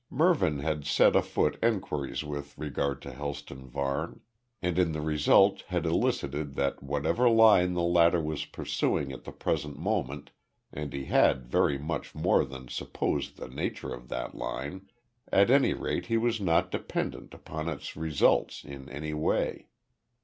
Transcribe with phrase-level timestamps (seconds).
[0.09, 4.21] Mervyn had set afoot enquiries with regard to Helston Varne,
[4.59, 9.31] and in the result had elicited that whatever line the latter was pursuing at the
[9.31, 10.31] present moment
[10.73, 14.89] and he very much more than supposed the nature of that line
[15.31, 19.67] at any rate he was not dependent upon its results in any way.